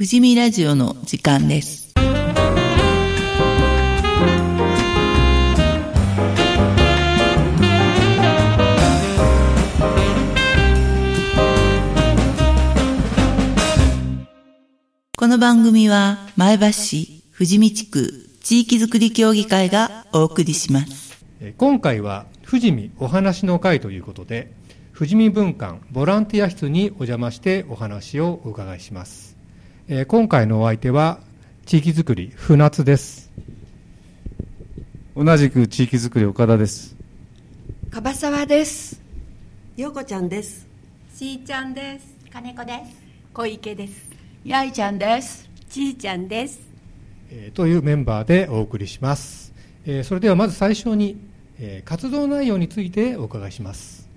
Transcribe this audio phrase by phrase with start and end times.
[0.00, 1.92] 富士見ラジオの時間です。
[15.18, 21.22] この番組は前橋市富士見地区地域づくり協議会がお送りします。
[21.42, 24.50] え今回は富士見お話の会ということで
[24.96, 29.29] 富士見文館ボランティア室にお邪魔してお話をお伺いします、
[29.92, 31.18] えー今回のお相手は
[31.66, 33.28] 地域づくり船津です
[35.16, 36.94] 同じく地域づくり岡田です。
[37.90, 39.02] 樺沢です。
[39.76, 40.68] ようこちゃんです。
[41.12, 42.06] しーちゃんです。
[42.32, 43.02] 金子です。
[43.34, 44.08] 小池です。
[44.44, 45.50] やいちゃんです。
[45.68, 46.60] ちーちゃんです。
[47.32, 49.52] えーというメンバーでお送りします、
[49.86, 51.18] えーそれではまず最初に、
[51.58, 54.08] えー活動内容についてお伺いします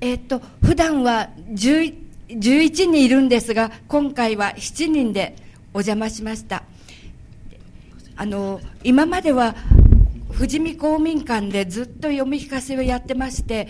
[0.00, 5.36] えっと普段は10 11人いるんですが、今回は7人で
[5.72, 6.64] お邪魔しました。
[8.16, 9.54] あの今までは
[10.32, 13.68] 富士見公民館でずっと読み聞かせをやってまして、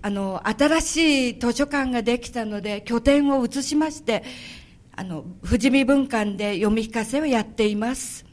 [0.00, 4.24] あの新しい図書館ができたので拠点を移しまして、
[4.96, 8.24] あの富士見文館で読み聞かせをやっています。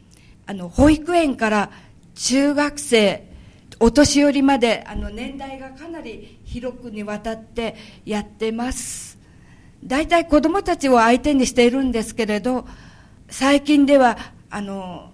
[0.47, 1.71] あの保育園から
[2.15, 3.34] 中学生
[3.79, 9.17] お年寄りまであの年代がかなり広くにわたってやってます。
[9.83, 12.65] 大体子どもたちを相手にしているんですけれど
[13.29, 14.17] 最近では
[14.49, 15.11] あの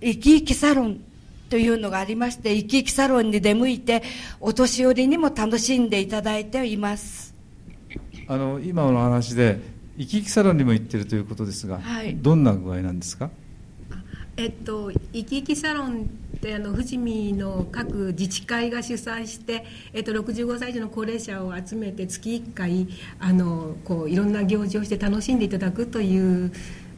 [0.00, 1.00] 生き生きサロン
[1.48, 4.02] というのがありまして生き生きサロンに出向いて
[4.40, 7.34] お年寄りにも楽しんでいただいています。
[8.28, 9.58] あの今の話で
[9.98, 12.16] 生き生きサロンにも行ってるということですが、はい。
[12.16, 13.30] どんな具合なんですか？
[14.36, 22.88] えっと、生き生きサロンってあの富士見の各自治会が主催して、えっと、65歳以上の高齢者を集めて月1回
[23.20, 26.52] あのこういろんな行事をして楽しんでいただくという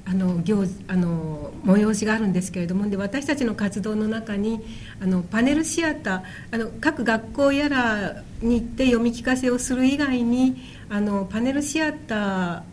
[0.07, 4.61] あの行あの催しがあるんですけれどもで私たちの活動の中に
[5.03, 10.57] あのパネルシアターあの各学校やらに行って読み聞かせをする以外に
[10.89, 12.64] あのパネルシアタ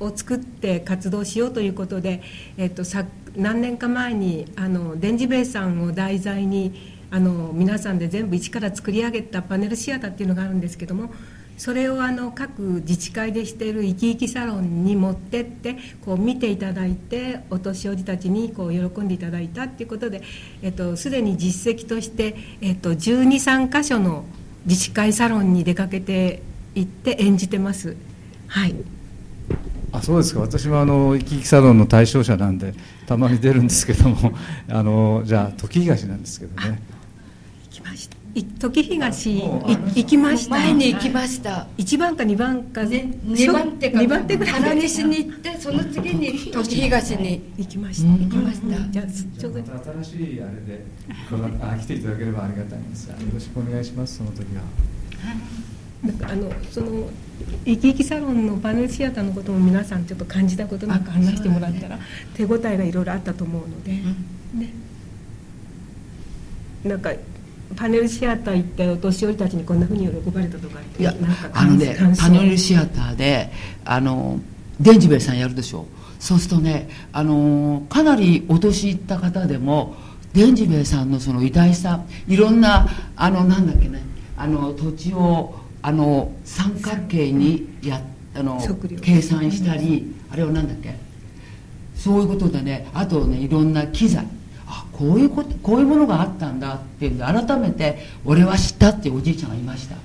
[0.00, 2.22] ーを作って活動しようということで、
[2.56, 3.04] えっと、さ
[3.36, 11.12] 何年か前にあの電磁兵衛さんを題材にあの皆さんで全部一から作り上げたパネルシアターっていうのがあるんですけども
[11.60, 20.22] それをあの各自治会でしている生き生きサロンに持ってってこう見ていただいてお年寄りたちにこう喜んでいただいたっていうことで、
[20.62, 24.24] えっと、すでに実績として、えっと、1 2 3箇所の
[24.64, 26.42] 自治会サロンに出かけて
[26.74, 27.94] 行って演じてます。
[28.46, 28.74] はい
[29.92, 30.40] あ、そうですか。
[30.40, 32.74] 私もあの生き生きサロンの対象者なんで
[33.06, 34.32] たまに出るんですけども、
[34.68, 36.80] あのじゃあ時東なんですけどね。
[37.70, 38.16] 行きました。
[38.32, 40.50] い時東行きました。
[40.50, 41.66] 前に行きました。
[41.78, 42.82] 1番か2番か。
[42.82, 47.42] 2番手か2番手ぐらい原西に行ってその次に時東に。
[47.58, 48.08] 行きました。
[48.12, 48.90] 行きました。
[48.90, 49.58] じゃあじちょうど。
[50.02, 50.84] 新しいあれで
[51.60, 54.18] あ来ていただければありがたいんですが、よろしくお願いします。
[54.18, 54.62] その時は。
[55.24, 55.34] な
[56.08, 57.08] んかあのその
[57.64, 61.98] 生き生きサロンのパネルシアターのことも皆さんちょっと感じたことなんか話してもらったら
[62.34, 64.72] 手応えがいろいろあったと思うので、ね。
[66.84, 67.10] なんか
[67.76, 73.50] パネルシアター行ってお年寄りたちにこんなふうに喜ばれたとかっていやなんか、あのねパネルシアターで、
[73.84, 74.40] あの、
[74.80, 75.86] デンジベイさんやるでしょ。
[76.18, 79.94] そうするとね、あの、かなりお年いった方でも、
[80.32, 84.02] デンジベイさんのその偉大さ、いろんな、あの、なんだっけね、
[84.36, 88.00] あの、土地を、あの、三角形にや、
[88.34, 88.60] あの
[89.02, 90.94] 計算したり、あれはなんだっけ、
[91.96, 94.26] そういうことでね、あとね、いろんな機材。
[94.66, 99.96] あ、こういうこと、こういうものがあったんだっていうんで、改めて、俺は知ったっていうおじいちゃんがいました。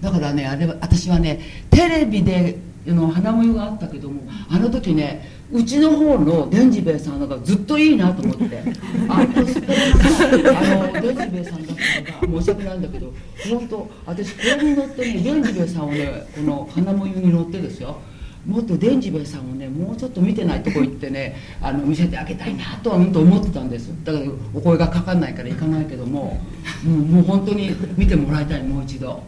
[0.00, 1.40] だからね、あれは、私はね、
[1.70, 8.62] テレビで、あの、花模様があったけども、あの時ね、うちの方のデンジベイさんがずっといいなと思って、
[9.08, 11.76] あの、それがあの、デンジベイさんだっ
[12.20, 13.12] たのが申し訳ないんだけど、
[13.50, 17.98] 本当私これに乗ってね、デンジベイさんをね、この花模様に乗ってですよ、
[18.46, 23.90] もっとデンジベイさんをねもうちょっと見てないとこ行ってねあの見せてあげたいなとは本当思ってたんです。
[24.04, 24.24] だから
[24.54, 26.40] お声がかかんないから行かないけども、
[26.86, 29.22] うん、もう本当に見てもらいたいもう一度、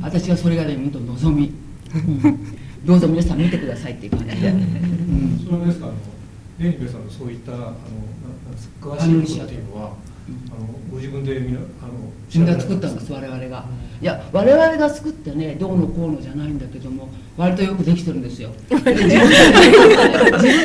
[0.00, 1.52] 私はそれがね本当望み、
[1.94, 5.94] うん、どうぞ皆さん見てくださいっていう感じで、うん、それですかあの
[6.60, 7.72] レンジベさんのそういったあのな
[8.80, 11.92] 詳しいことっていうのはあのご自分でみあの
[12.34, 13.64] みんな作ったんです我々が。
[14.00, 18.50] いや我々が作ってねどうのこうのじゃないんだけども割とよくできてるんですよ。
[18.68, 18.98] 自分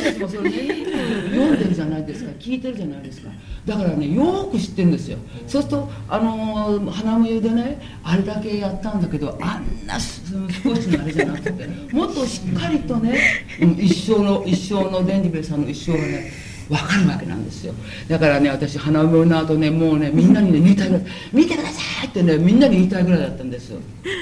[0.04, 0.92] たちもそれね。
[1.32, 3.30] 読んでるじゃないですか聞いてるじゃないですか。
[3.66, 5.18] だからねよく知ってるんですよ。
[5.48, 10.22] そうするとあのー花無湯でねあれだけやったんだけどあんなす
[10.64, 13.18] 少しのあれじゃなくてもっとしっかりとね、
[13.62, 16.32] うん一生の一生のデンジベルさんの一生がね
[16.72, 17.74] 分かるわけなんですよ。
[18.08, 23.74] だからね私花無の後ねもうねみんなにね言いたいぐらい「見てください!」ってねみんなに言いたいぐらいだったんです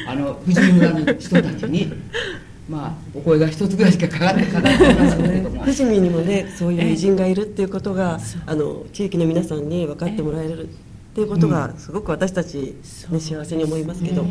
[0.08, 1.94] あの富士見村の人たちに。
[2.68, 5.62] まあお声が一つぐらいしかかかってかかってないんですけれども。
[5.62, 10.68] 富士見にもねそういう偉人がいるっていうことがあの地域の皆さんに分かってもらえるっ
[11.16, 12.76] ていうことがすごく私たち、
[13.10, 14.30] ね、幸せに思いますけど、うん。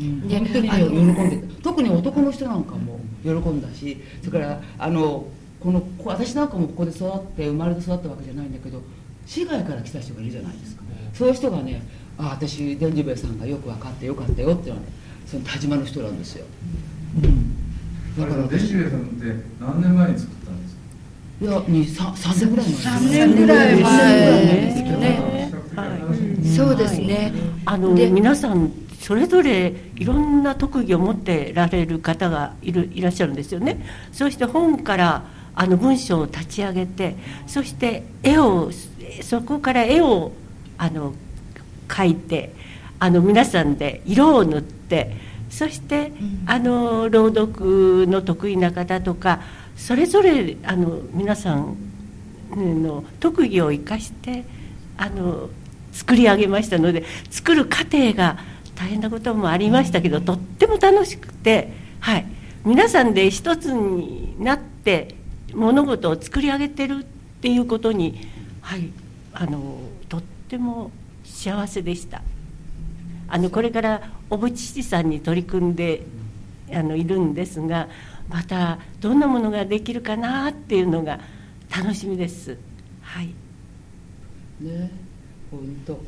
[0.00, 5.26] 本当にね喜んで特に男の人なんかも喜んだしそれからあの
[5.62, 8.82] このこ私なんかもここで育って生まれて育ったわけじゃないんだけど
[9.26, 10.82] 市外から来た人がいるじゃないですか。
[11.14, 11.82] そういう人がね
[12.18, 14.92] 「あ私伝次兵衛さんがよく分かってよかったよ」っていうのはね
[15.26, 16.44] その田島の人なんですよ、
[18.18, 20.80] だからデシベルさんって何年前に作ったんですか？
[21.40, 22.74] いやに 3, 3年ぐらい前。
[22.74, 24.98] 3年ぐらい前ですよね。
[24.98, 25.52] ね。
[26.56, 27.32] そうですね。
[27.64, 33.84] あので皆さんそれぞれいろんな特技を持ってられる方がいるいらっしゃるんですよね。
[34.12, 35.24] そして本から
[35.54, 37.16] あの文章を立ち上げて
[37.46, 38.70] そして絵を
[39.22, 40.32] そこから絵を
[40.78, 41.14] あの
[41.88, 42.54] 描いて
[42.98, 46.12] あの皆さんで色を塗ってそして、
[46.46, 49.42] あの朗読の得意な方とか
[49.76, 51.76] それぞれあの皆さん
[52.56, 54.44] の特技を生かして
[54.96, 55.50] あの
[55.92, 58.38] 作り上げましたので作る過程が
[58.74, 62.26] 大変なこともありましたけどとっても楽しくて、はい、
[62.64, 65.16] 皆さんで一つになって
[65.54, 68.20] 物事を作り上げてるっていうことに、
[68.60, 68.90] はい、
[69.32, 69.78] あの
[70.08, 70.90] とっても
[71.24, 72.22] 幸せでした。
[73.28, 76.02] あのこれから小渕七さんに取り組んで
[76.70, 77.88] あのいるんですが
[78.28, 81.18] またどんなものができるかなっていうのが
[81.74, 82.58] 楽しみです。
[83.00, 83.34] はい
[84.60, 84.90] ね
[85.50, 85.98] 本当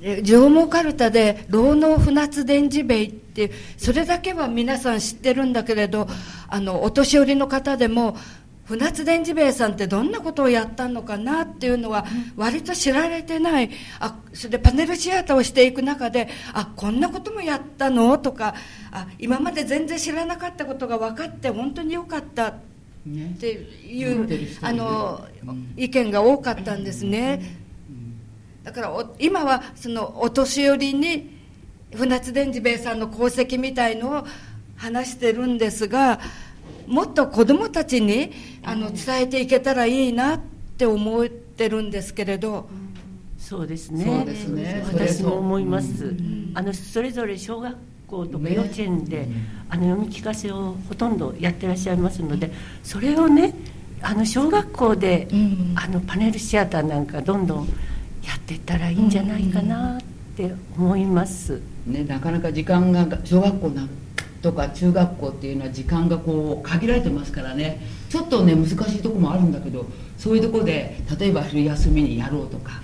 [0.00, 6.06] で上毛かるたで老能船津伝次兵衛ってそれだけは皆さん知ってるんだけれど
[6.48, 8.16] あのお年寄りの方でも
[8.72, 13.70] 船津伝次兵衛さんってどんなことをやったのかなっていうのは割と知られてない。
[14.00, 18.16] あそれでパネルシアターをしていく中であこんなこともやったの？
[18.16, 18.54] とか
[18.90, 22.48] あ今まで全然知らなかったことが分かって本当によかった。
[22.48, 22.54] っ
[23.04, 25.74] ねていう人いるあのうん。
[25.76, 27.58] 意見が多かったんですね。
[28.64, 31.36] だからお今はそのお年寄りに
[31.94, 34.26] 船津伝次兵衛さんの功績みたいのを
[34.76, 36.20] 話してるんですが
[36.92, 38.30] もっと子どもたちに
[38.62, 40.40] あの伝えていけたらいいなっ
[40.76, 42.68] て思ってるんですけれど、
[43.38, 44.04] そうですね。
[44.04, 46.14] そうですね私も思います。
[46.52, 47.74] あのそれぞれ小学
[48.06, 49.26] 校とか幼稚園で、
[49.70, 52.52] あの読み聞かせをほとんどやってらっしゃいますので、
[52.82, 53.54] それをね、
[54.02, 57.64] あの小学校で、うんあのパネルシアターなんかどんどん
[58.22, 60.00] やっていったらいいんじゃないかなっ
[60.36, 61.58] て思います。
[61.86, 63.88] ね、なかなか時間が小学校なん
[64.42, 67.80] とか中学校っていうのは時間がこう限られてますからね。
[68.10, 69.86] ちょっとね難しいとこもあるんだけど
[70.18, 72.82] そういうとこで例えば昼休みにやろうとか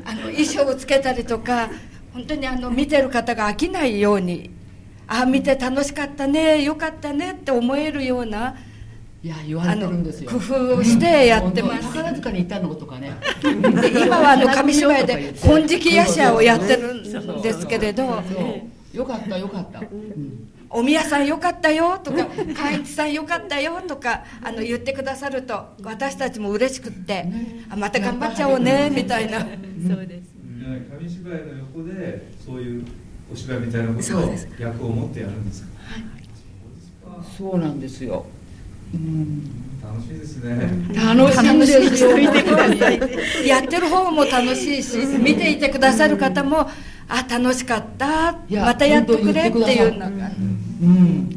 [0.04, 1.70] あの衣装をつけたりとか
[2.14, 4.52] 本当にあの見てる方が飽きないように
[5.08, 8.56] ああ見て楽しかったねよかったねって思えるような
[9.24, 10.30] いや言われてるんですよ。
[10.30, 11.84] 工夫をしてやってます。
[11.94, 13.14] 宝塚に行ったのとかね。
[13.42, 18.22] で今はあの紙芝居で「金色夜叉」をやってるんですけれど。
[18.94, 22.26] よかったよかった、うんお宮さんよかったよとか
[22.56, 27.26] 寛一さんよかったよとかあの言ってくださると私たちも嬉しくって
[27.70, 29.40] あまた頑張っちゃおうねみたいな。
[29.40, 30.34] そうです。
[30.90, 31.40] 紙芝居の
[31.76, 32.86] 横でそういう
[33.32, 35.70] お芝居みたいなことを役を持ってやるんですか？
[37.38, 38.26] そうなんですよ、
[38.94, 39.44] うん、
[39.82, 42.18] 楽しいですね、楽しいんですよ
[43.46, 46.70] やってる方も楽しいし見ていてくださる方も
[47.08, 48.34] あ楽しかった。
[48.50, 50.32] またやってくれっていうのが。
[50.82, 51.30] うん。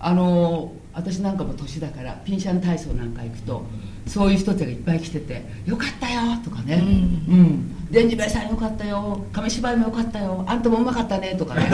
[0.00, 3.64] あの私なんかも年だからピンシャン体操なんか行くと
[4.06, 6.82] そういう人たちがいっぱい来てて「よかったよ」とかね
[7.28, 7.74] 「うん。
[7.90, 9.24] 伝次兵衛さんよかったよ。
[9.32, 10.44] 紙芝居もよかったよ。
[10.46, 11.62] あんたもうまかったね」とかね。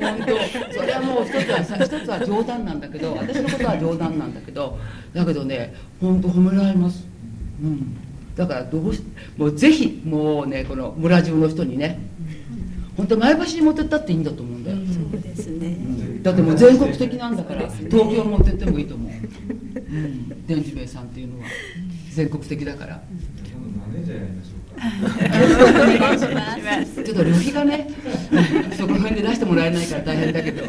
[0.00, 0.72] 本当。
[0.72, 4.78] それはもう一つはさ一つは冗談なんだけど私のことは冗談なんだけど。
[5.12, 7.06] だけどね本当褒められます。
[7.62, 7.96] うん
[8.36, 9.02] だからどうし
[9.36, 11.98] もうぜひもうねこの村中の人にね
[12.96, 15.76] 本当前橋に持ってったっていいんだと思うんだよ、そうですね。
[16.22, 21.46] だってもう全国的なんだから東京持ってってもいいと思う、うん、伝次兵衛さんっていうのは
[22.12, 23.02] 全国的だから。
[23.52, 24.86] 今度マネージャーやりましょうか。
[25.74, 27.04] お願いします。
[27.04, 27.88] ちょっと旅費がね
[28.78, 30.64] そこら辺で出してもらえないから大変だけど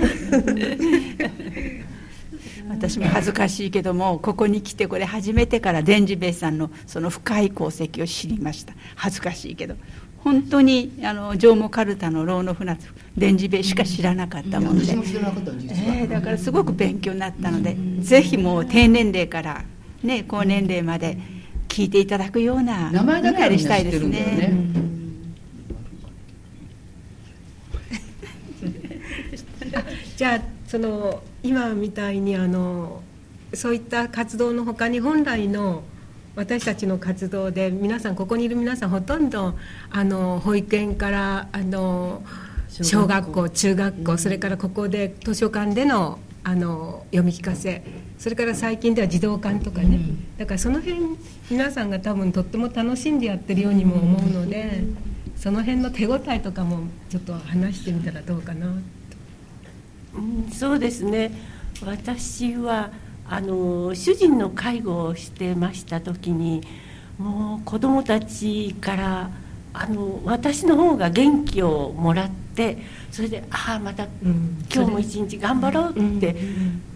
[2.69, 8.73] 私も恥ずかしいけどもここに来てこれ初めてから伝次兵衛さんのその深い功績を知りました。
[8.95, 9.75] 恥ずかしいけど。
[10.17, 14.85] 本当にあの上毛かるたの老の船津伝次兵衛しか知らなかったもんで。
[14.85, 19.63] 私も知らなかったの実は、えーだからすごく勉強になったので、ぜひもう低年齢から、
[20.03, 21.17] ね、高年齢まで
[21.69, 24.51] 聞いていただくような名前だけしたいですね。
[30.17, 33.01] じゃあその今みたいにあの
[33.53, 35.83] そういった活動のほかに本来の
[36.35, 39.55] 私たちの活動で皆さんここにいる皆さんほとんど
[39.89, 42.21] あの保育園からあの
[42.69, 47.81] 小学校中学校それからここで図書館でのあの読み聞かせ
[48.17, 49.99] それから最近では児童館とかね、
[50.37, 51.17] だからその辺
[51.49, 54.83] 皆さんが多分とっても楽しんでやってるようにも思うので、
[55.35, 58.67] その辺の手応えとかもちょっと話してみたらどうかな
[60.17, 61.31] うんそうですね。
[61.85, 62.91] 私は
[63.29, 66.61] あの主人の介護をしてました時に
[67.19, 69.29] もう子供たちから
[69.73, 72.77] あの私の方が元気をもらって
[73.11, 74.07] それでああまた
[74.73, 76.35] 今日も一日頑張ろうって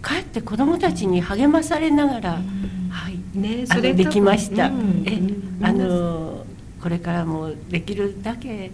[0.02, 5.20] 帰って子供たちに励まされながら、はいねあのできました、うんえ
[5.64, 6.44] あの
[6.82, 8.72] これからもできるだけ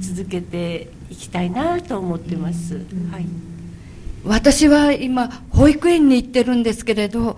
[0.00, 2.76] 続けていきたいなと思ってます、
[3.10, 3.26] はい。
[4.24, 7.36] 私は今保育園に行ってるんですけれど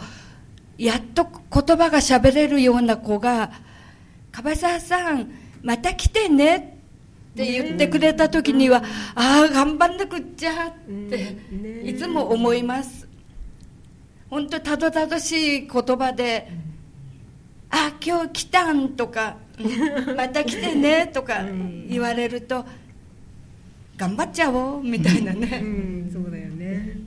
[0.78, 3.50] やっと言葉が喋れるような子が
[4.32, 5.30] 「樺沢さん
[5.62, 6.78] また来てね」
[7.34, 8.82] って言ってくれた時には
[9.14, 10.72] 「ああ頑張んなくっちゃ」っ
[11.10, 11.36] て
[11.84, 13.06] いつも思います。
[14.30, 16.50] 本当たどたどしい言葉で
[17.70, 19.36] 「あ今日来たん」とか
[20.16, 21.44] 「また来てね」とか
[21.88, 22.64] 言われると
[23.96, 27.00] 頑張っちゃおうみたいなね、うん、そうだよね。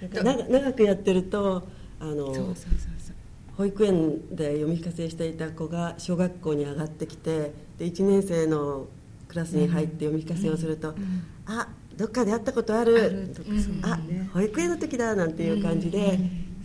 [0.00, 1.66] なんか長長くやってると
[1.98, 2.54] あのそうそうそう
[2.98, 3.16] そう。
[3.56, 8.86] 保育園で読み聞かせしていた子が小学校に上がってきてで1年生の
[9.28, 10.94] クラスに入って読み聞かせをすると
[11.46, 13.34] 「あどっかで会ったことある」
[13.82, 13.98] あ
[14.34, 16.18] 保育園の時だ」なんていう感じで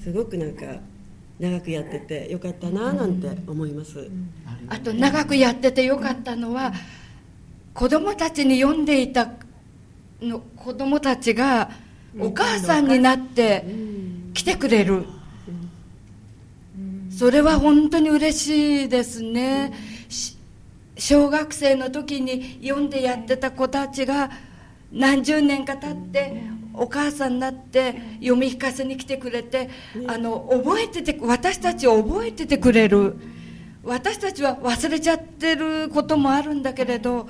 [0.03, 0.65] すごくなんか
[1.41, 4.07] 長くやっててよかったななんて思います。
[4.69, 6.71] あと長くやっててよかったのは
[7.73, 9.31] 子供たちに読んでいた
[10.21, 11.71] の子供たちが
[12.19, 13.65] お母さんになって
[14.35, 15.05] 来てくれる
[17.09, 19.73] それは本当に嬉しいですね
[20.97, 24.29] 小学生の時に読んでやってた子たちが
[24.91, 29.69] 何十年か経ってお母さんになって読み聞かせに来てくれて
[30.07, 33.15] あの覚えてて私たちを覚えててくれる。
[33.83, 37.27] 私たちは忘れちゃってることもあるんだけれど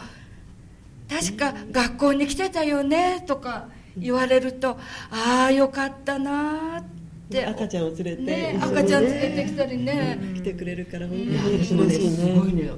[1.10, 4.78] 確か学校に来てたよねとか言われると
[5.12, 6.84] ああよかったなーっ
[7.30, 7.46] て。
[7.46, 11.66] 赤ちゃんを連れて、ね赤ちゃん連れてきたりね、来てくれるから本当に。
[11.66, 12.70] 私もねすごいね、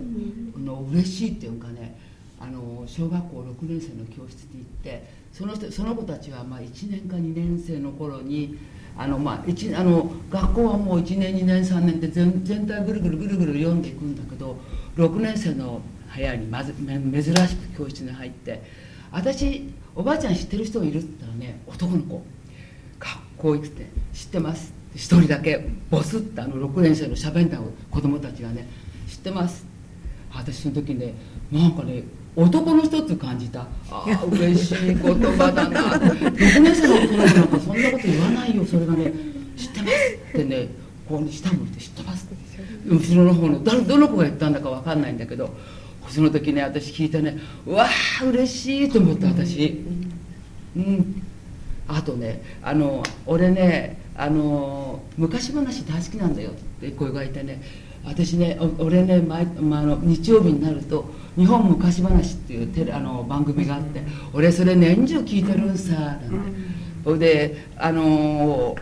[0.56, 1.98] あの嬉しいっていうかね
[2.40, 8.58] あの小学校6年生の教室に行ってその人その子たちはまあ1年か2年生の頃に
[8.96, 14.56] あの、まあ、一あの学校はもう1年2年3年って全全体ぐるぐるぐるぐる読んでいくんだけど
[14.96, 15.82] 6年生の
[16.16, 18.62] 部屋にまずめ珍しく教室に入って
[19.12, 22.24] 私おばあちゃん知ってる人いるって言ったらね男の子。
[23.00, 27.58] 学こう言って「知ってます」一人だけボスってあの6年生のしゃべんだ
[27.92, 28.68] 子供たちがね
[29.10, 29.66] 「知ってます」
[30.32, 31.14] 私その時ね
[31.52, 32.04] なんかね
[32.36, 33.62] 男の一つ感じた。
[33.92, 35.82] ああ嬉しい言葉だな。
[35.92, 38.66] 6年生の大人なんかそんなこと言わないよ。
[38.66, 39.14] それがね
[39.56, 39.94] 「知ってます」
[40.34, 40.68] ってね
[41.08, 45.54] こう下向いて「知ってます」って後ろの方の誰どの子が言ったんだか分かんないんだけど
[46.10, 47.38] その時ね私聞いてね
[47.68, 47.86] うわ
[48.22, 49.84] あ嬉しいと思った私。
[50.76, 51.24] うん。
[51.88, 57.62] あとねあの俺ねあの昔話大好きなんだよって声がいてね
[58.06, 61.06] 私ねお俺ね毎、まあ、あの日曜日になると
[61.38, 66.74] 「日本昔話」っていうテレあの番組があって俺それ年中聞いてるんさなんて。
[67.04, 68.76] それであの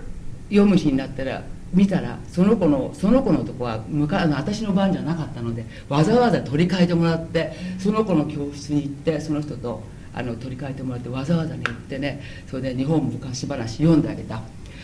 [0.49, 9.81] 読む日になったら見たらその子のその子のとこはむかあの私の番じゃなかったのでわざわざ取り替えてもらってその子の教室に行ってその人と
[10.13, 14.41] あの取り替えてもらってわざわざね行ってねそれで日本昔話読んであげた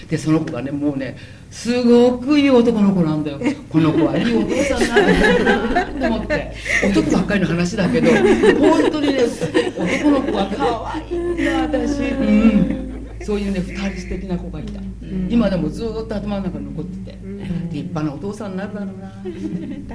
[0.10, 1.18] でその子がねもうね
[1.52, 3.40] すごくいい男の子なんだよ。
[3.70, 6.54] この子はいいお父さんなんだなと思って。
[6.90, 12.00] 男ばっかりの話だけど本当にね男の子は可愛いんだ私。
[12.00, 12.14] う
[12.84, 12.88] ん。
[13.24, 14.80] そういうね二人素敵な子がいた、
[15.28, 17.18] 今でもずっと頭の中に残ってて、
[17.72, 19.12] 立派なお父さんになるだろうな。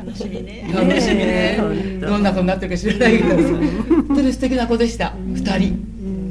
[0.01, 0.69] 楽しみね。
[0.71, 1.59] 楽しみね。
[2.01, 3.37] どんな子になってるか知らないけど。
[3.37, 5.15] 本当に素敵な子でした。
[5.33, 6.22] 二人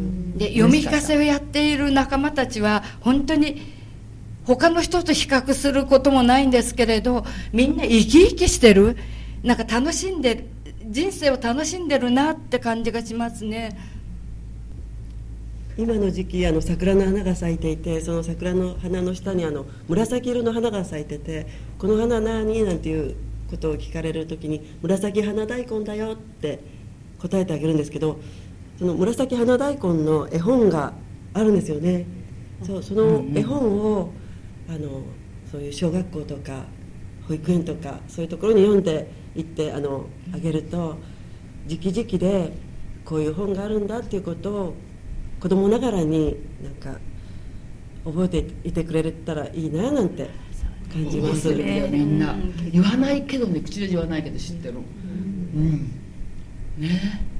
[0.42, 3.62] で読み聞かせをやっている仲間たちは本当に
[4.44, 8.98] 他の人と比較することもないんですけれどみんな生き生きしてる。
[9.44, 10.46] なんか楽しんでる
[10.88, 13.76] 人生を楽しんでるなって感じがしますね。
[15.78, 21.48] 今の時期あの桜の花が咲いていてその桜の花の下にあの紫色の花が咲いてて
[21.80, 22.64] この花何？
[22.64, 23.16] なんていう
[23.50, 26.60] ことを聞かれる時に紫花大根だよって
[27.20, 28.20] 答えてあげるんですけど
[28.82, 30.92] その紫花大根の絵本が
[31.36, 32.04] あるんですよね。
[32.66, 34.10] そうその絵本を
[34.68, 35.04] あの
[35.52, 36.64] そういう小学校とか
[37.28, 40.98] 保育園とかそういうところに読んでいってあのあげると
[41.70, 42.54] 直々で
[43.06, 44.74] こういう本があるんだっていうことを
[45.40, 47.00] 子供ながらになんか
[48.04, 50.28] 覚えていてくれたらいいななんて
[50.92, 51.50] 感じます。
[51.50, 52.36] 覚えてるよみんな。
[52.72, 54.74] 言わないけどね口で言わないけど知ってる
[55.56, 55.92] うん。
[56.80, 57.31] ね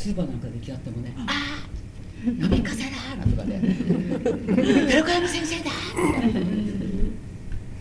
[0.00, 3.60] スーパーなんかで来合ってもね「ああ飲み風だ!」なんとかね
[4.88, 5.96] 「寺子屋の先生だ!」と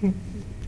[0.10, 0.14] か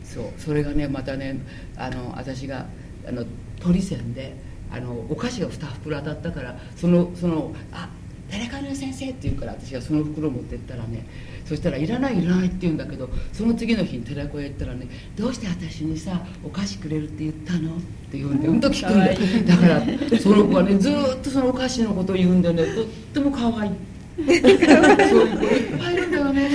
[0.04, 1.38] そうそれがねまたね
[1.76, 2.66] あの私が
[3.06, 3.24] あの
[3.60, 4.34] 鳥線で
[4.70, 7.88] あのお菓子が2袋当たったからそのそのあ
[8.30, 11.04] 寺川の先生って言うから私がその袋持ってったらね
[11.52, 14.86] そしたら「いらないいらない」って言うんだけどその次の日に寺子屋行ったらね
[15.16, 17.78] 「どうして私にさお菓子くれるって言ったの?」っ
[18.10, 19.18] て言うんでうんと聞くんだよ。
[19.46, 22.62] だからその子はねずーっとそのお菓子のことを言うんでね。
[22.74, 23.70] とっても可愛い
[24.16, 26.50] そういう子いっぱいいるんだよね。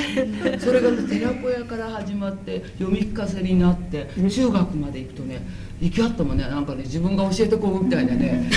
[0.60, 5.42] それがね寺子屋から始まって読み聞かせになって中学まで行くとね
[5.80, 6.44] 行き合ってもね。
[6.44, 8.50] なんかね自分が教えてこうみたいなね。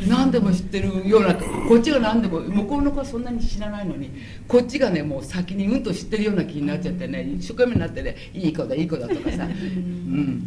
[0.00, 4.10] う ん何でも知ってるようなこっちが何でも向こうの子はそんなに知らないのに
[4.48, 9.46] こっちがねもう先にうんと知ってるような気になっちゃってね一生懸命になってねいい子だいい子だとかさ。
[9.46, 10.42] うん。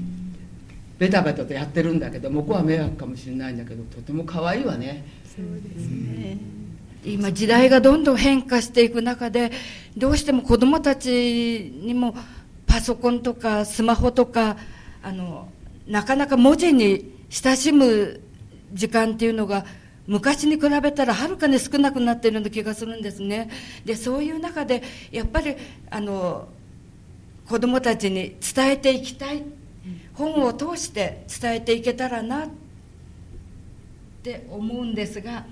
[1.00, 5.06] ベタベタとやってるんだけど向こうは迷惑かもしれないんだけどとても可愛いわね。
[7.04, 9.52] 今時代がどんどん変化していく中で
[9.98, 12.16] どうしても子どもたちにも
[12.72, 14.56] パソコンとかスマホとか
[15.04, 15.50] あの
[15.88, 18.22] なかなか文字に親しむ
[18.72, 19.66] 時間っていうのが
[20.08, 23.50] 昔に比べたらはるかに少なくなっているような気がするんですね。
[23.84, 25.58] でそういう中でやっぱり
[25.90, 26.48] あの
[27.46, 29.44] 子どもたちに伝えていきたい。
[30.14, 32.50] 本を通して伝えていけたらなっ
[34.24, 35.44] て思うんですが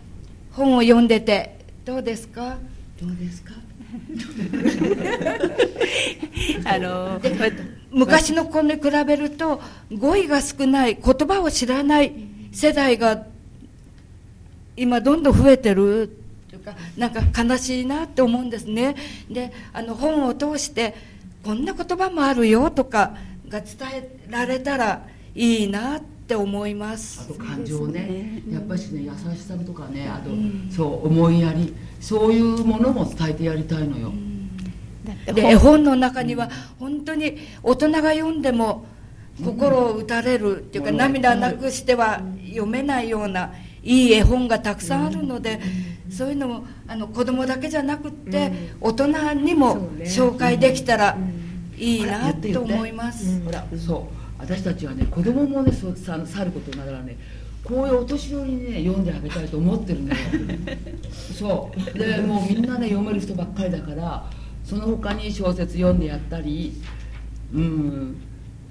[0.51, 2.57] 本を読んでてどうですか？
[3.01, 3.53] どうですか？
[6.65, 7.19] あの
[7.91, 9.59] 昔の子に比べると
[9.91, 12.13] 語彙が少ない言葉を知らない
[12.51, 13.25] 世代が
[14.75, 16.15] 今どんどん増えてる
[16.49, 18.95] というかなんか悲しいなって思うんですね。
[19.29, 20.95] であの本を通して
[21.43, 23.15] こんな言葉もあるよとか
[23.47, 28.41] が伝えられたらいいなって思いまあすと感情ね。
[28.49, 30.29] やっぱしね優しさとかねあと、
[30.75, 31.73] そう思いやり。
[31.99, 34.13] そういうものも伝えてやりたいのよ、
[35.33, 38.85] で絵本の中には本当に大人が読んでも
[39.43, 40.97] 心を打たれるっていうか、うん。
[40.97, 43.51] 涙なくしては読めないような
[43.83, 45.59] いい絵本がたくさんあるので、
[46.09, 51.17] そういうのもあの子供だけじゃなくって、大人にも紹介できたら
[51.77, 53.41] いいなと思います。
[53.41, 57.17] ほらそう私たちはね子供もねそうささることながらね
[57.63, 60.15] こういうお年寄りにね読んであげたいと思ってるのよ。
[61.11, 61.99] そう。
[61.99, 64.29] でもうみんなね読める人ばっかりだから
[64.63, 66.73] その他に小説読んでやったり
[67.53, 68.21] うん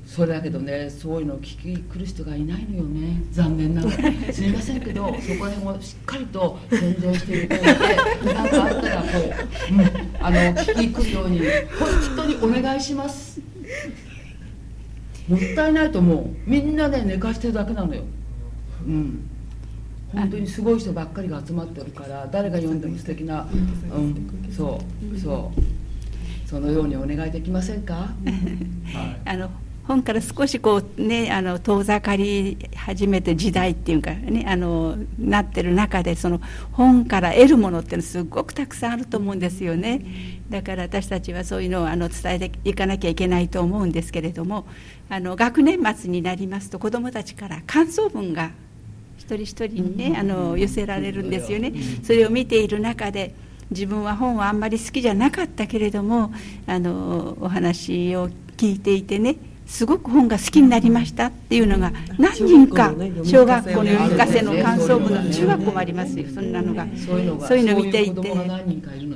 [0.07, 3.23] それだけどねそういうのを聞き来る人がいないのよね。
[3.31, 4.33] 残念ながら。
[4.33, 9.09] すみませんけどそこら辺をしっかりと宣伝していただいて何かあったらこ
[9.71, 13.41] う、うん、あの聞き来るように本当にお願いします
[15.29, 16.27] もったいないと思う。
[16.47, 18.03] みんなね寝かしてるだけなのよ。
[18.87, 19.29] うん。
[20.13, 24.81] 本当にすごい人ばっかりが集まってるから誰が読んでも素敵な、うん、そ
[25.13, 25.61] うそう。
[26.49, 28.09] そのようにお願いできませんか、は
[29.27, 29.51] い、あの
[29.89, 40.03] 本から少しこうねあの遠ざかり始めて時代っていうかねあのなってる中でその本から得るものっていうのすごくたくさんあると思うんですよね。
[40.51, 44.67] だから私たちはそういうのをあの伝えていかなきゃいけないと思うんですけれども
[45.09, 48.51] あの学年末になりますと子どもたちから感想文が
[49.17, 51.73] 一人一人にねあの寄せられるんですよね。
[52.03, 53.35] それを見ている中で
[53.71, 56.31] 自分は本はあんまり好きじゃなかったけれども
[56.67, 59.37] あのお話を聞いていてね
[59.69, 66.87] すごく本が好きになりましたっていうのが何人か小学校の読み聞かせの感想文の中学校もありますよそんなのが。
[66.97, 67.21] そう
[67.59, 68.35] いうの見ていて。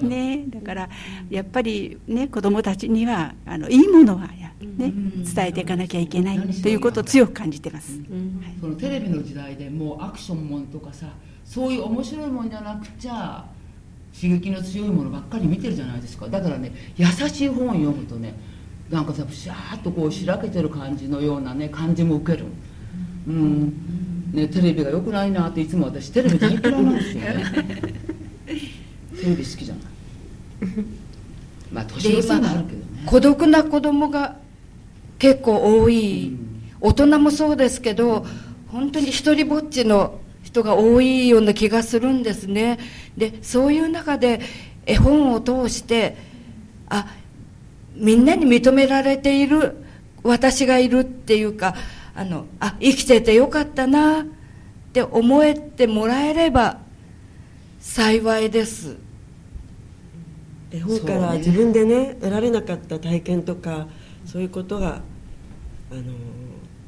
[0.03, 0.89] ねだから
[1.31, 4.93] やっぱりね子供たちにはあのいいものはね
[5.35, 7.99] 伝えていかなきゃいけないということを強く感じてます、
[8.61, 11.07] そのテレビの時代でもうアクションもんとかさ
[11.45, 13.45] そういう面白いもんじゃなくちゃ
[14.15, 16.29] 刺激の強いものばっかり見てるじゃないですか。
[16.29, 18.35] だからね優しい本を読むとね
[18.93, 22.45] なんかさシャーッとこうしらけてる感じのようなね感じも受ける。
[23.27, 24.31] うん。
[24.33, 27.45] ねテレビが良くないなっていつも私テレビ大嫌いなんですよね。
[29.19, 29.85] テレビ好きじゃない。
[31.73, 32.85] まあ年の差もあるけどね。
[33.07, 34.37] 孤独な子供が
[35.19, 38.27] 結構多い、うん、大人もそうですけど
[38.69, 42.79] 本当に一人ぼっちの人が多いような気がするんですね。
[43.17, 44.43] でそういう中で
[44.85, 46.17] 絵本を通して
[46.91, 47.07] あ
[47.95, 49.77] みんなに認められている
[50.23, 51.75] 私がいるっていうか
[52.15, 54.25] あのあ生きててよかったなっ
[54.93, 56.79] て思えてもらえれば
[57.81, 58.97] 幸いです
[60.71, 63.87] 絵本から自分でね得られなかった体験とか
[64.25, 65.01] そういうことが
[65.91, 66.03] あの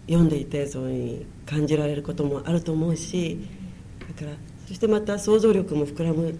[0.06, 3.38] 読んでいてそういうに感じられることもあると思うし
[4.00, 4.36] だから
[4.66, 6.38] そしてまた想像力も膨らむ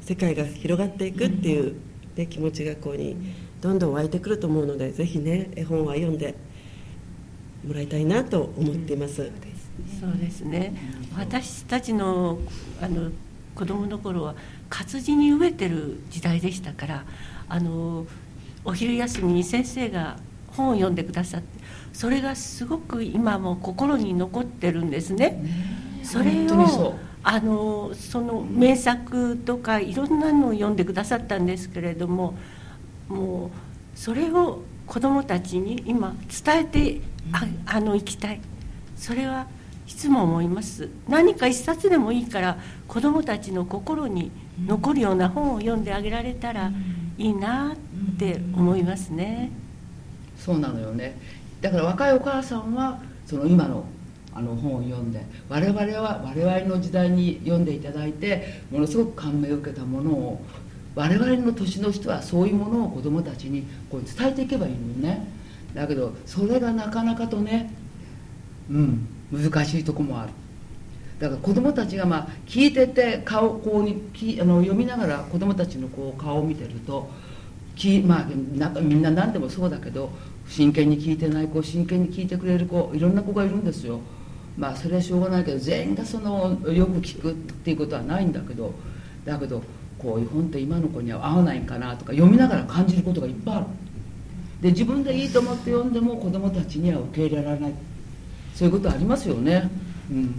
[0.00, 1.76] 世界が広がっていくっていう、
[2.16, 3.47] ね、気持ちがこうに。
[3.60, 6.34] どんどん湧いてくると思うのでぜひね絵本は読んで
[7.66, 9.30] もらいたいなと思っています。
[10.00, 10.74] そうですね
[11.16, 12.38] 私たちの
[12.80, 13.10] あの
[13.54, 14.34] 子供の頃は
[14.68, 17.04] 活字に飢えてる時代でしたから
[17.48, 18.06] あの
[18.64, 20.16] お昼休みに先生が
[20.48, 21.46] 本を読んでくださって
[21.92, 25.44] それがすごく今も心に残ってるんですね。
[26.04, 32.34] それをあのその名作とかいろんなのを読んでくださったんですけれども
[33.08, 33.50] もう
[33.98, 37.00] それを子どもたちに今伝えて
[37.32, 38.40] ああの行きたい。
[38.96, 39.46] それは
[39.86, 40.88] いつも思います。
[41.08, 44.30] 何か一冊でもいいから子どもたちの心に
[44.66, 46.70] 残るような本を読んであげられたら
[47.16, 49.50] いいなって思いますね。
[50.38, 51.18] そうなのよね。
[51.60, 53.84] だから若いお母さんはその今の
[54.34, 60.40] あの本を読んで我々は我々の時代に読んでいただいてものすごく感銘を受けたものを
[60.98, 65.24] 我々の年の人はそういうものを子どもたちにこう伝えていけばいいのね。
[65.72, 67.72] だけどそれがなかなかとね
[68.68, 70.32] うん難しいとこもある。
[71.20, 77.08] だから子どもたちがまあ聞いてて顔こうにきあの読みながら子どもたちのこう顔を見てると
[77.76, 80.10] き、まあ、なみんな何でもそうだけど
[80.48, 84.00] 真剣に聞いてない子真剣に聞いてくれる子いろんな子がいるんですよ。
[84.56, 88.74] まあそれはしょうがないけど全員がそのよく聞くっていうことはないんだけど
[89.24, 89.62] だけど
[89.98, 93.66] こういう本って今の子には合わないかなとか読みながら感じることがいっぱいある。
[94.62, 97.72] で自分でいいと思って読んでも子供たちには受け入れられない。
[98.58, 99.70] そういうことありますよね、
[100.10, 100.34] うん、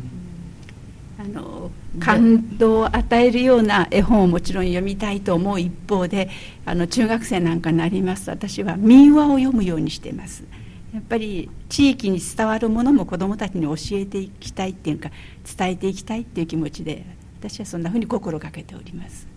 [1.17, 6.30] あの感動を与えるような絵本をもちろん読みたいと思う一方で
[6.65, 10.43] あの中学生なんかになりますと私は民話を読むようにしています。
[10.93, 15.12] やっぱり地域に伝わるものも子どもたちに教えていきたいっていうか
[15.58, 17.06] 伝えていきたいっていう気持ちで
[17.39, 19.29] 私はそんなふうに心がけております、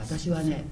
[0.00, 0.64] 私はね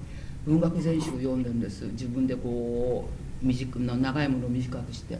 [0.45, 1.85] 文学全集を読んでるんです。
[1.91, 3.07] 自分でこ
[3.43, 5.19] う短の長いものを短くして。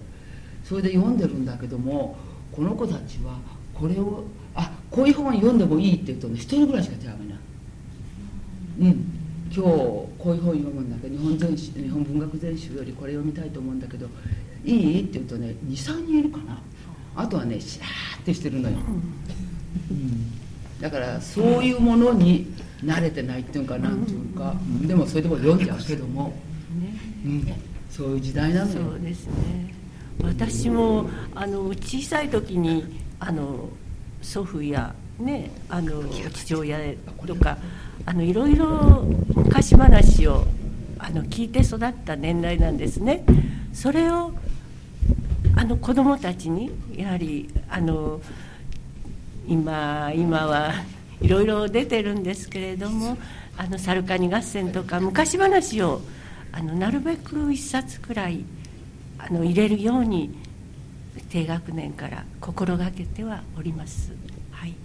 [0.64, 2.18] それで読んでるんだけども
[2.52, 3.40] この子たちは
[3.74, 7.40] これをあこういう本読んでもいいって言うとね一人ぐらいしか手を挙げない
[8.82, 9.20] うん。
[9.52, 14.08] 今日こういう本読むんだけど日本全日本文学全集よりこれ読みたいと思うんだけど
[14.64, 16.62] いいって言うとね23人いるかな。
[17.16, 18.78] あとはねしらーってしてるのよ、
[19.90, 20.39] うん
[20.80, 24.88] だからそういうものに慣れてないっていうかなんていうか、うん。
[24.88, 26.34] でもそれでも読んじゃうけども、
[27.26, 27.54] うん、
[27.90, 28.92] そういう時代なのよ。
[28.92, 29.74] そうですね。
[30.24, 33.70] 私もあの小さい時にあの
[34.22, 36.78] 祖父やねあの父親
[37.26, 37.58] とか
[38.06, 40.46] あのいろいろ昔話を
[40.98, 43.24] あの聞いて育った年代なんですね。
[43.74, 44.34] それを
[45.56, 48.22] あの子供たちにやはりあの
[49.50, 50.74] 今今は
[51.22, 53.18] いろいろ出てるんですけれども
[53.58, 56.02] あのサルカニ合戦とか昔話を
[56.52, 58.46] あのなるべく一冊くらい
[59.18, 60.38] あの入れるように
[61.30, 64.14] 低学年から心がけてはおります。
[64.52, 64.76] はい。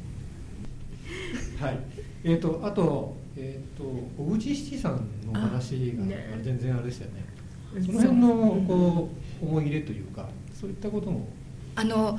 [1.60, 1.78] はい。
[2.24, 3.84] えっ、とあとえっ、と
[4.16, 7.24] 小口七さんの話が、ね全然あれでしたよね。
[7.84, 8.28] その辺の
[8.66, 9.10] こ
[9.42, 11.28] う思い入れというかそういったことも
[11.76, 12.18] あの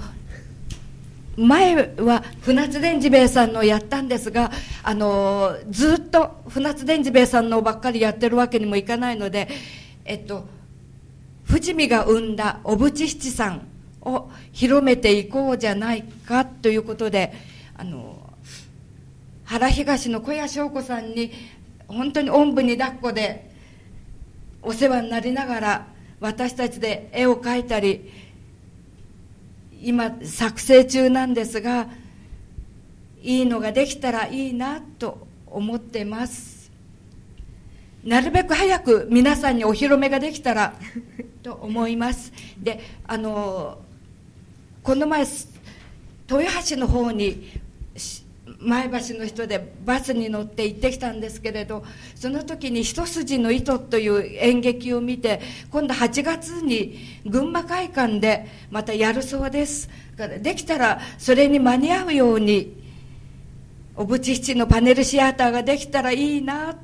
[1.38, 4.52] 前は船津伝次兵衛さんのやったんですが
[4.84, 9.50] あのずっと船津伝次兵衛さんのばっかりやってるわけにもいかないので
[10.06, 10.48] えっと
[11.48, 13.68] 富士見が生んだ小渕七さん
[14.02, 17.34] を広めていこうじゃないかということで
[17.78, 18.16] あの
[19.44, 21.32] 原東の小谷翔子さんに
[21.88, 23.52] 本当におんぶに抱っこで
[24.62, 25.88] お世話になりながら
[26.20, 28.12] 私たちで絵を描いたり
[29.86, 31.88] 今作成中なんですが
[33.22, 36.72] いいのができたらいいなと思ってます。
[38.04, 40.74] なるべく早く皆さんにお披露目ができたら
[41.44, 42.34] と思います。
[42.58, 43.78] であの
[44.82, 45.24] この前
[46.30, 47.48] 豊橋の方に
[48.60, 51.84] 前橋の人でバスに乗って行ってきたんですけれど
[52.16, 59.90] その時に「一筋の糸」という演劇を見て今度8月に群馬会館でまたやるそうです。
[60.18, 62.74] からできたらそれに間に合うように
[63.96, 66.76] 小渕七のパネルシアターができたらいいなっ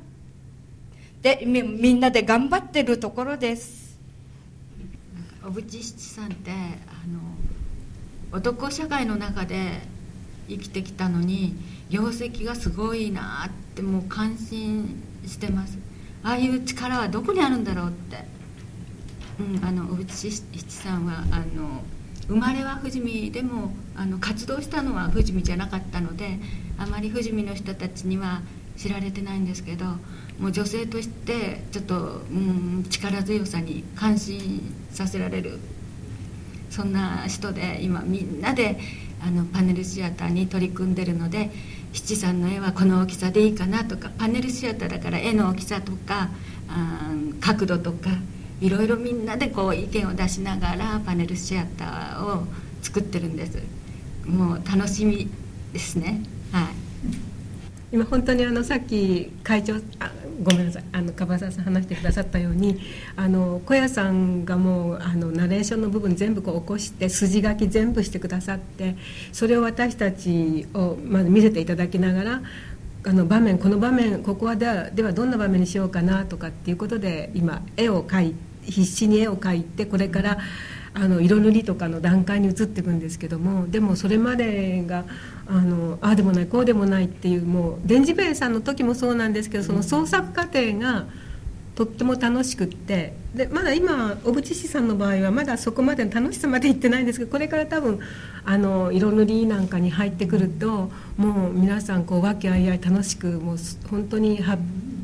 [1.22, 3.98] てみみんなで頑張ってるところです。
[5.42, 6.54] 小渕七さんってあ
[7.08, 7.20] の
[8.30, 9.80] 男社会の中で
[10.48, 11.54] 生きてきたのに
[11.90, 15.78] 業績がすごいなってもう感心してます。
[16.24, 18.24] ああいう力はどこにあるんだろうって、
[19.40, 21.82] うん、あの小渕七さんはあの
[22.28, 26.38] 生まれは富士見でもあの活動したのは富士見じゃなかったので
[26.78, 28.42] あまり富士見の人たちには
[28.76, 29.84] 知られてないんですけど
[30.38, 31.96] もう女性としてちょっと、
[32.30, 35.58] うん、力強さに感心させられる
[36.70, 38.78] そんな人で今みんなで
[39.24, 41.50] あのパネルシアターに取り組んでるので
[41.92, 46.30] 七さんの絵はこの大きさでいいかなとかパネルシアターだから絵の大きさとか
[46.68, 48.10] あ角度とか
[48.60, 52.46] いろいろみんなでこう意見を出しながらパネルシアターを
[52.82, 53.58] 作ってるんです。
[54.26, 55.28] もう楽しみ
[55.72, 56.22] ですね。
[56.52, 56.81] はい。
[57.92, 60.10] 今本当にあのさっき会長あ
[60.42, 62.80] ごめんなさいあの樺沢さん話してくださったように
[63.16, 68.96] あの小屋さんがもうあのナレーションの部分全部こう起こして筋書き全部してくださって
[69.32, 72.42] それを私たちをまず見せていただきながら
[73.04, 80.38] あの場面この場面ここはではではどんな場面にしようかなとかっていうことで今絵を描い必死に絵を描いてこれから
[80.94, 85.04] あの色塗りとかの段階に移っていくんですけどもでもそれまでが
[85.46, 91.06] あのああでもないこうでもないっていうもう伝次兵衛さんの時もそうなんですけどその創作過程が
[91.74, 98.00] とっても楽しくってでまだ今小渕氏さんの場合はまだそこまでの楽しさまでいってないんですけどこれから多分
[98.44, 103.56] あの色塗りなんかに入ってくるともう皆さんこう和気あいあい楽しくもう
[103.90, 104.58] 本当には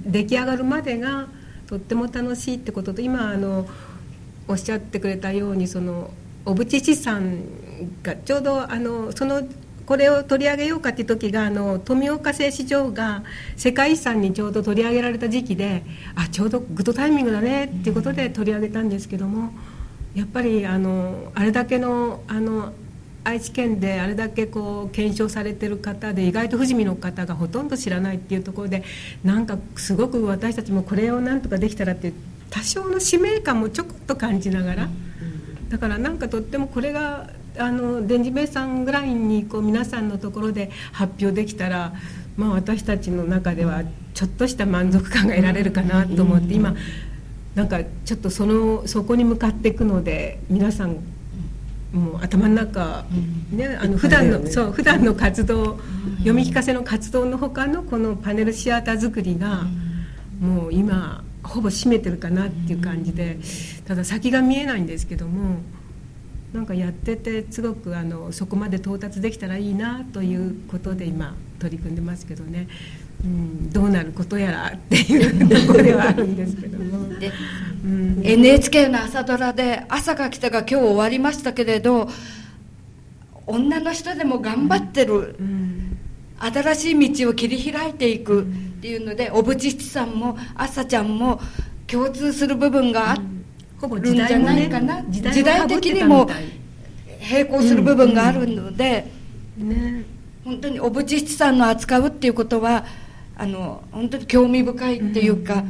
[0.04, 1.28] 出来上がるまでが
[1.66, 3.66] とっても楽しいってことと今あの
[4.48, 6.10] おっしゃってくれたようにその
[6.44, 7.44] 小渕氏さん
[8.02, 9.42] がちょうどあのその
[9.88, 13.22] これを取り上げようかっていう時があの富岡製糸場が
[13.56, 15.82] 世界遺産にちょうど取り上げられた時期で
[16.14, 19.50] あちょうどグッドタイミングだねっていうことで取り上げたんですけども
[20.14, 22.72] やっぱりあのあれだけのあの
[23.24, 28.84] 愛知県であれだけこう検証されてる方で意外と富士見の方がほとんど知らないっていうところで
[29.22, 32.12] なんかすごく私たちもこれをなんとかできたらって
[32.50, 34.88] 多少の使命感もちょこっと感じながら
[35.68, 41.92] だからなんかとってもこれがあの伝次兵衛さんぐらいにこう皆さんのところで発表できたら、
[42.36, 43.82] まあ、私たちの中では
[44.14, 46.74] ちょっとした満足感が得られるかなと思って今
[47.54, 50.96] なんかちょっとそのそこに向かっていくので皆さん
[51.92, 53.04] もう頭の中、
[53.50, 55.80] ね、あの普段のそう普段の活動
[56.18, 59.64] 読み聞かせの活動のほかのこのパネルシアター作りが
[60.40, 63.38] もう今ほぼ占めてるかなっていう感じで
[63.86, 65.56] ただ先が見えないんですけども
[66.52, 72.68] なんかやっててすごくあのそこまで到達できたらいいなということで今取り組んでますけどね。
[73.24, 77.18] うん、どうなることやらっていうところではあるんですけども。
[77.18, 77.32] で
[77.84, 78.20] うん。
[78.22, 82.08] NHK の朝ドラで「朝が来た」が今日終わりましたけれど
[83.46, 85.36] 女の人でも頑張ってる
[86.40, 88.44] 新しい道を切り開いていくっ
[88.80, 91.40] ていうので小渕七さんも朝ちゃんも
[91.86, 93.16] 共通する部分があ
[93.80, 96.58] ほぼるんじゃないかな時時代的にも時代も
[97.30, 99.06] 並行する部分があるので
[99.56, 100.04] ね。
[100.44, 102.86] 本当に小渕七さんの扱うっていうことは
[103.36, 105.64] あの本当に興味深いっていうか。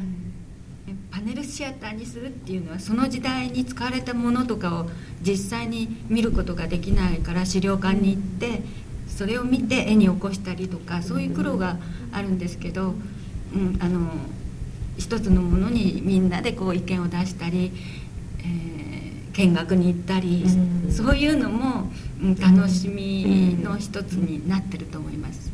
[1.11, 4.87] パネルシアターにするっていうのはその時代に使われたものとかを
[5.21, 8.63] 実際に見ることができないから資料館に行って
[9.09, 11.77] それを見て絵に起こしたりとかそういう苦労が
[12.12, 12.94] あるんですけど、
[13.55, 14.11] うん、あの
[14.97, 17.73] 一つのものにみんなでこう意見を出したり、
[18.40, 18.88] えー
[19.38, 20.44] 見学に行ったり、
[20.90, 25.53] そういうのも、うん楽しみの一つになってると思います。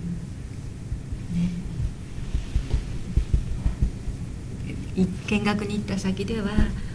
[4.96, 6.48] い見学に行った先では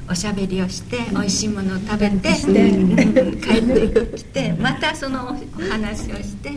[0.10, 3.41] おしゃべりをして美味しいものを食べてうん。
[3.41, 6.52] 帰ってきてまたそのお話をして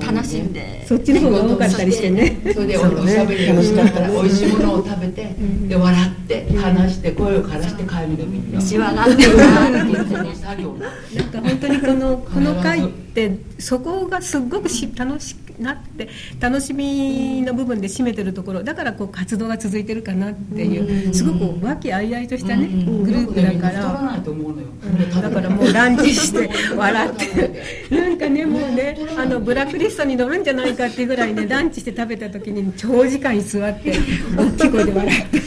[0.00, 0.86] 楽しんで。
[0.86, 2.40] そっちの方が多かったりしてね。
[2.54, 5.34] それでおおしゃべりをしながら美味しいものを食べて
[5.68, 8.60] で笑って話して声を枯らして帰るのみんな。
[8.60, 10.22] シワが合ってるな。
[10.22, 10.88] って作業な
[11.24, 16.08] んか本当にこのこの回ってそこがすっごくし楽しくなって
[16.40, 27.88] 楽しみの部分で占めてるところだからこう活動が続いてるかなっていうすごく和気あいあいとしたねグループだか太らだからもうランチして笑って。
[27.90, 33.92] なんかねもうねあのブラックリストに乗るんじゃないかっていうぐらいねランチして食べた時に長時間座って
[34.36, 35.40] 大きい声で笑って。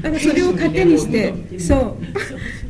[0.00, 1.98] だからそれを糧にしてそ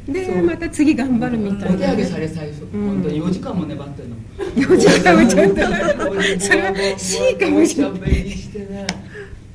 [0.08, 0.12] う。
[0.12, 1.76] でまた次頑張るみたいな。
[1.76, 4.16] お手上げされ最初本当に4時間も粘ってるの。
[4.56, 5.60] 4時間もちょっと。
[6.44, 7.92] それは C かもしれない。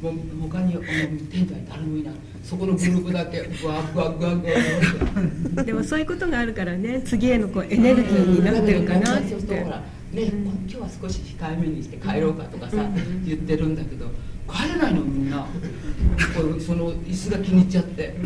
[0.02, 0.14] もう
[0.50, 0.78] 他に
[1.30, 2.14] 店長に誰もいない。
[2.44, 4.48] そこのグループだけグワグワグワグ
[5.56, 9.66] ワでもそういうことがあるからね次へのこうエネルギーになってるかなって
[10.14, 12.78] ね、今日は少し控えめにして帰ろうかとかさ、
[13.26, 14.08] 言ってるんだけど
[14.48, 15.48] 帰れないのみんな。
[16.60, 18.16] その椅子が気に入っちゃって。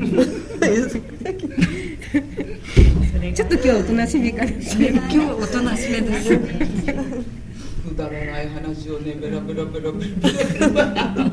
[3.34, 6.38] ちょっと今日おとなしみかな今日おとなしめです。
[7.88, 11.32] くだらない話をねベラベラベラベラやって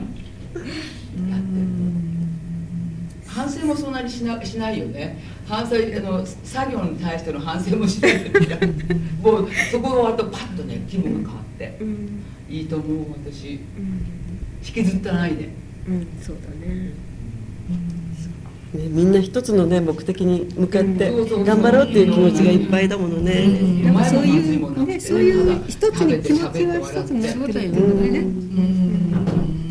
[3.27, 8.15] 反省もそんなにしなしないよね反省あの作業に対しての反省もしない
[9.23, 11.79] もうそこが終わるとパッとね気分が変わって、
[12.49, 13.61] いいと思う私、引
[14.63, 15.49] きずってないで。
[15.89, 16.93] うんそうだね。
[18.75, 21.13] ね、みんな一つのね目的に向かって
[21.45, 23.45] 頑張ろうっていう気持ちがいっぱいだものね。
[24.11, 28.74] そういうねそういう一つに気持ちは一つになってるっていうのがね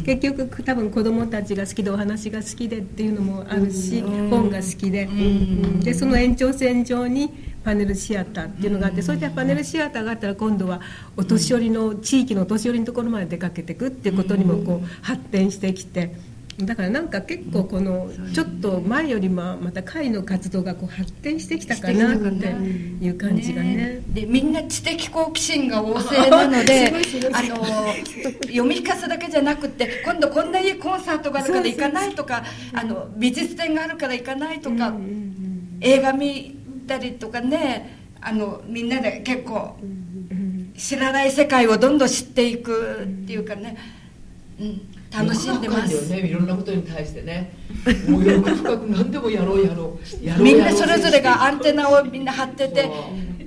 [0.04, 5.04] 結局多分子供たちが好きでお話が好きでっていうのもあるし本が好きで。
[5.04, 5.80] うん。
[5.80, 7.30] でその延長線上に
[7.64, 10.82] パネルシアターっていうのがあってそういったパネルシアターがあったら今度は
[11.16, 16.33] お年寄りの地域のお年寄りのところまで出かけていくっていうことにもこう発展してきて。
[16.60, 22.26] だからなんか結構このちょっと前よりもまた会の活動がこう発展してきたかなって
[23.04, 24.02] いう感じがね。
[24.10, 26.94] でみんな知的好奇心が旺盛なので
[27.34, 27.66] あの
[28.44, 34.94] 読み聞かせだけじゃなくて今度こんないいコンサートがあるから行かないとかあの美術展があるから行かないとか、
[35.82, 36.56] 映画見
[36.88, 39.76] たりとかねあのみんなで結構
[40.78, 43.78] 知らない世界をどんどん知っていくっていうかね、
[44.60, 45.94] うん、楽しんでます。
[45.94, 46.28] よね。
[46.28, 47.54] いろんなことに対してね。
[48.08, 50.00] もう欲深く何でもやろうやろう。
[50.26, 52.90] やろうみんなそれぞれがアンテナをみんな張ってて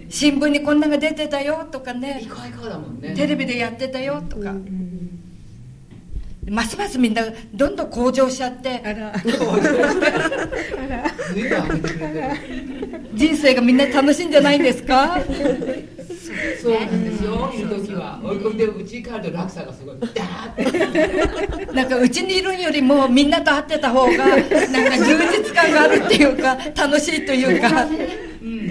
[0.09, 2.21] 新聞にこんなのが出てたよとかね。
[2.23, 3.15] イカイカだもんね。
[3.17, 4.55] テレビでやってたよとか、
[6.49, 7.23] ますますみんな
[7.55, 8.81] どんどん向上しちゃって。
[13.15, 15.19] 人生がみんな楽しいんじゃないんですか？
[16.67, 18.21] そうなんですよいる時は。
[18.25, 19.97] おいでうち帰ると落差がすごい。
[20.01, 21.67] ダーって。
[21.73, 24.49] なんかうちにいるよりもみんなと会ってた方がなんか
[24.99, 27.87] 充実感があるっていうか楽しいというか、
[28.43, 28.69] うん。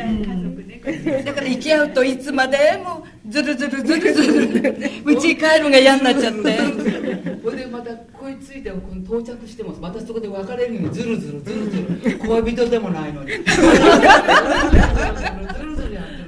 [1.25, 4.73] だから行き合うといつまでもずるずるずるずる
[5.05, 6.59] うちに帰るのが嫌になっちゃって。
[7.43, 13.31] ほいでまたこいついてこの到着してもまたそこで別れるようにずるずるずるずる恋人でもないのに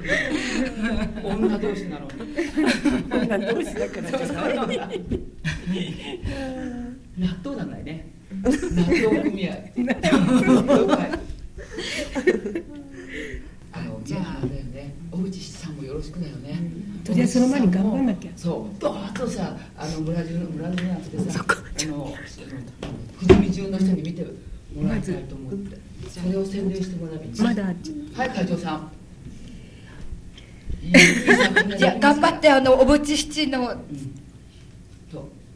[1.24, 2.12] 女同士なのに。
[3.10, 4.10] 女同士だから
[7.18, 8.08] 納豆なんないね。
[8.42, 8.50] 納
[9.10, 9.54] 豆組合。
[9.76, 9.94] 納
[10.64, 11.10] 豆会
[13.72, 14.94] あのじゃああれだよね。
[15.10, 16.58] 小渕さんもよろしくだよね。
[17.06, 18.30] 小じゃあその前に頑張んなきゃ。
[18.36, 18.86] そう。
[18.86, 22.14] あとさあのブラジルのブラジルなんてさあの
[23.20, 24.24] 富士見中の人に見て
[24.74, 25.88] もらいたいと思って。
[26.08, 27.70] それを宣伝してもらいまだは
[28.24, 28.90] い会長さん
[31.78, 33.74] じゃあ頑張ってあのおぶち七の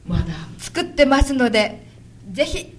[0.07, 0.25] まだ
[0.59, 1.87] 作ってますので
[2.33, 2.77] ぜひ。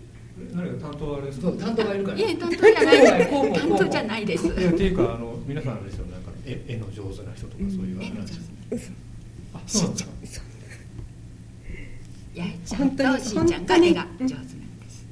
[0.54, 1.52] 何か担当はあれですか？
[1.52, 2.18] 担当がいるから。
[2.18, 3.30] いえ担当じゃない。
[3.30, 4.26] 担当じゃない。
[4.26, 4.46] です。
[4.46, 8.26] いやっていうかあの皆さんあれですよなんか絵絵の上手な人とかそういうあれなんあ
[9.66, 10.46] そうなんですか。
[12.36, 14.50] いやちゃんとしんちゃんが絵が上手なんで
[14.89, 15.06] す。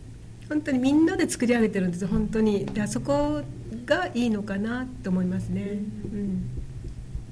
[0.50, 2.06] 本当にみんなで作り上げてるんです。
[2.08, 2.66] 本当に。
[2.66, 3.42] でそこ
[3.86, 6.61] がいいのかなと思いますね、うん、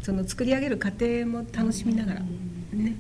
[0.02, 2.20] その作り上げる過程も楽しみながら。
[2.74, 2.96] ね。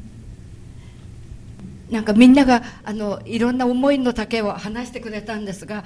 [1.89, 5.83] なんかみんながあのいろんな思いの丈を話してくれたんですが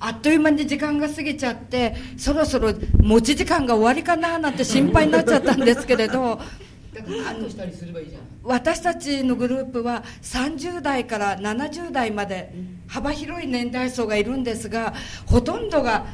[0.00, 6.40] あっという間に時間が過ぎちゃってそろそろ持ち時間が終わりかななんて心配になっちゃったんですけれど
[8.42, 12.52] 私たちのグループは30代から70代まで
[12.88, 14.92] 幅広い年代層がいるんですが
[15.26, 16.06] ほとんどが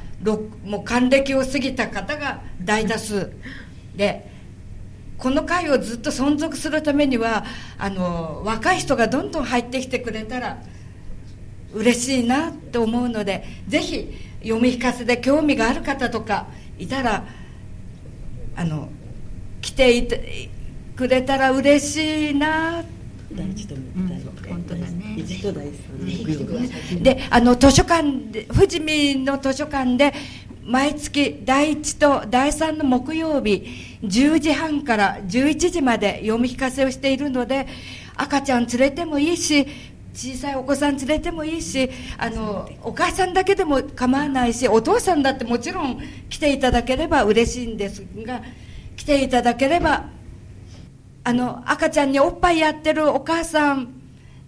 [0.65, 3.33] もう還暦を過ぎた方が大多数
[3.99, 4.31] で
[5.19, 7.45] この会をずっと存続するためには
[7.77, 10.63] あの若い人がどんどん入ってきてくれたら
[11.75, 16.47] 嬉しいなと思うのでぜひ読み聞かせで興味がある方とか
[16.79, 17.27] いたら
[18.55, 18.89] あの
[19.61, 20.49] 来ていて
[20.97, 22.85] くれたら嬉しいな
[23.33, 23.83] 大地とも
[24.49, 25.15] 本当だね。
[25.19, 25.71] 一と大
[27.03, 30.15] であの図書館で富士見の図書館で
[30.69, 33.67] 毎月第1と第3の木曜日
[34.03, 37.67] 10時半から11時まで読み聞かせをしているので
[38.17, 39.67] 赤ちゃん連れてもいいし
[40.13, 41.89] 小さいお子さん連れてもいいし
[42.19, 48.43] あのお母さんだけでも構わないしお父さんだってもちろん来ていただければ嬉しいんですが
[48.95, 50.11] 来ていただければ
[51.25, 53.95] あの赤ちゃんにおっぱいやってるお母さん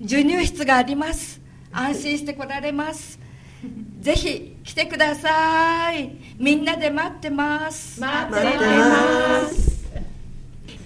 [0.02, 1.40] 授乳室があります。
[1.72, 3.18] 安心して来られます。
[4.00, 6.10] ぜひ来てください。
[6.38, 8.00] みんなで待ってます。
[8.00, 9.90] 待ってます。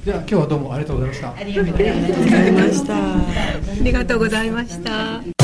[0.05, 1.35] じゃあ今日はどうもありがとうございました。
[1.35, 2.95] ありがとうございました。
[2.97, 3.21] あ
[3.81, 5.44] りがとうございました